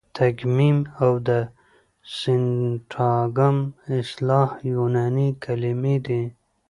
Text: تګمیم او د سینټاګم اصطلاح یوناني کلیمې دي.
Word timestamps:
تګمیم 0.17 0.79
او 1.03 1.11
د 1.27 1.29
سینټاګم 2.17 3.57
اصطلاح 3.97 4.49
یوناني 4.71 5.29
کلیمې 5.43 5.95
دي. 6.05 6.23